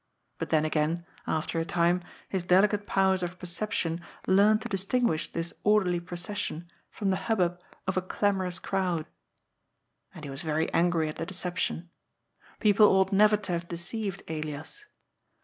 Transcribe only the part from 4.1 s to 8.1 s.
learned to distinguish this orderly procession from the hubbub of a